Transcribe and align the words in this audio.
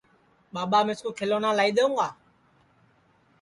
ٻاٻا 0.53 0.79
مِِسکُو 0.87 1.09
کھیلونا 1.17 1.49
لائی 1.57 1.71
دؔیوں 1.75 1.93
گا 1.97 2.07